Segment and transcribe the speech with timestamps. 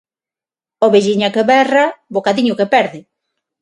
[0.85, 2.99] Ovelliña que berra, bocadiño que perde